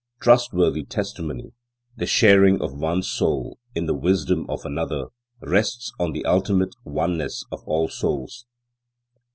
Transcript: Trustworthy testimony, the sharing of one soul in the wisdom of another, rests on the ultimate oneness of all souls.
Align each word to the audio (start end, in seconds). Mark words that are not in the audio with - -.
Trustworthy 0.19 0.83
testimony, 0.83 1.53
the 1.95 2.07
sharing 2.07 2.59
of 2.59 2.73
one 2.73 3.03
soul 3.03 3.59
in 3.75 3.85
the 3.85 3.93
wisdom 3.93 4.47
of 4.49 4.65
another, 4.65 5.09
rests 5.41 5.91
on 5.99 6.11
the 6.11 6.25
ultimate 6.25 6.73
oneness 6.83 7.45
of 7.51 7.61
all 7.67 7.87
souls. 7.87 8.47